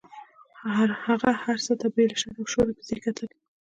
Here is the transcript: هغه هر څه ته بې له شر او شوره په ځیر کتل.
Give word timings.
هغه 1.11 1.31
هر 1.41 1.57
څه 1.65 1.73
ته 1.79 1.87
بې 1.93 2.03
له 2.09 2.15
شر 2.21 2.33
او 2.41 2.45
شوره 2.53 2.71
په 2.77 2.81
ځیر 2.87 2.99
کتل. 3.05 3.27